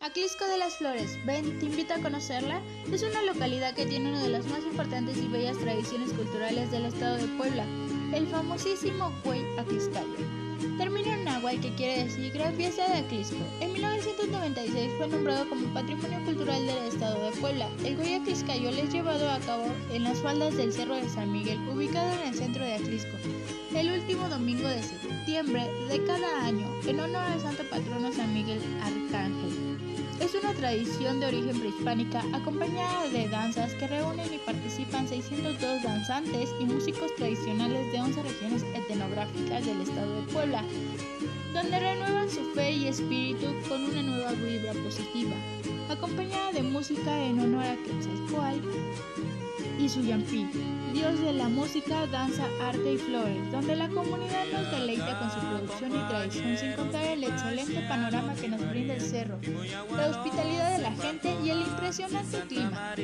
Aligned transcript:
Aclisco 0.00 0.44
de 0.46 0.58
las 0.58 0.76
Flores, 0.76 1.18
ven, 1.26 1.58
te 1.58 1.66
invito 1.66 1.92
a 1.92 1.98
conocerla. 1.98 2.62
Es 2.92 3.02
una 3.02 3.20
localidad 3.22 3.74
que 3.74 3.84
tiene 3.84 4.10
una 4.10 4.22
de 4.22 4.28
las 4.28 4.46
más 4.46 4.62
importantes 4.62 5.18
y 5.18 5.26
bellas 5.26 5.58
tradiciones 5.58 6.12
culturales 6.12 6.70
del 6.70 6.84
estado 6.84 7.16
de 7.16 7.26
Puebla, 7.36 7.64
el 8.14 8.28
famosísimo 8.28 9.12
Cuey 9.24 9.44
Acliscayo. 9.58 10.06
Termina 10.78 11.14
en 11.14 11.24
náhuatl 11.24 11.60
que 11.60 11.74
quiere 11.74 12.04
decir 12.04 12.32
Gran 12.32 12.54
Fiesta 12.54 12.86
de 12.86 12.98
Aclisco. 12.98 13.38
En 13.60 13.72
1996 13.72 14.92
fue 14.98 15.08
nombrado 15.08 15.48
como 15.48 15.74
Patrimonio 15.74 16.24
Cultural 16.24 16.64
del 16.64 16.84
Estado 16.84 17.30
de 17.30 17.36
Puebla. 17.38 17.68
El 17.84 17.96
Güey 17.96 18.14
Acliscayo 18.14 18.68
es 18.70 18.92
llevado 18.92 19.28
a 19.28 19.40
cabo 19.40 19.64
en 19.92 20.04
las 20.04 20.20
faldas 20.20 20.56
del 20.56 20.72
Cerro 20.72 20.94
de 20.94 21.08
San 21.08 21.32
Miguel, 21.32 21.58
ubicado 21.68 22.12
en 22.22 22.28
el 22.28 22.34
centro 22.36 22.64
de 22.64 22.74
Aclisco, 22.74 23.16
el 23.74 23.90
último 23.90 24.28
domingo 24.28 24.68
de 24.68 24.80
septiembre 24.80 25.68
de 25.88 26.04
cada 26.04 26.44
año, 26.44 26.68
en 26.86 27.00
honor 27.00 27.24
al 27.24 27.40
santo 27.40 27.64
patrono 27.64 28.12
San 28.12 28.32
Miguel 28.32 28.60
Arcángel. 28.80 28.97
Es 30.28 30.34
una 30.34 30.52
tradición 30.52 31.20
de 31.20 31.26
origen 31.26 31.58
prehispánica 31.58 32.22
acompañada 32.34 33.08
de 33.08 33.28
danzas 33.28 33.72
que 33.72 33.86
reúnen 33.86 34.26
y 34.34 34.36
participan 34.36 35.08
602 35.08 35.82
danzantes 35.82 36.50
y 36.60 36.66
músicos 36.66 37.14
tradicionales 37.16 37.90
de 37.90 37.98
11 37.98 38.22
regiones 38.24 38.62
etnográficas 38.74 39.64
del 39.64 39.80
estado 39.80 40.16
de 40.16 40.22
Puebla, 40.30 40.62
donde 41.54 41.80
renuevan 41.80 42.28
su 42.28 42.44
fe 42.52 42.72
y 42.72 42.88
espíritu 42.88 43.46
con 43.70 43.82
una 43.82 44.02
nueva 44.02 44.32
vibra 44.32 44.74
positiva, 44.74 45.34
acompañada 45.88 46.52
de 46.52 46.62
música 46.62 47.24
en 47.24 47.40
honor 47.40 47.64
a 47.64 47.76
Quetzalcoatl 47.76 47.97
y 49.88 49.90
su 49.90 50.02
Yampi, 50.02 50.46
dios 50.92 51.18
de 51.20 51.32
la 51.32 51.48
música, 51.48 52.06
danza, 52.08 52.44
arte 52.62 52.92
y 52.92 52.98
flores, 52.98 53.50
donde 53.50 53.74
la 53.74 53.88
comunidad 53.88 54.44
nos 54.52 54.70
deleita 54.70 55.18
con 55.18 55.30
su 55.30 55.38
producción 55.38 55.96
y 55.96 56.08
tradición 56.08 56.58
sin 56.58 56.72
contar 56.72 57.04
el 57.04 57.24
excelente 57.24 57.80
panorama 57.88 58.34
que 58.34 58.48
nos 58.48 58.68
brinda 58.68 58.94
el 58.94 59.00
cerro, 59.00 59.38
la 59.96 60.08
hospitalidad 60.08 60.76
de 60.76 60.82
la 60.82 60.92
gente 60.92 61.34
y 61.42 61.50
el 61.50 61.60
impresionante 61.60 62.38
clima. 62.48 62.94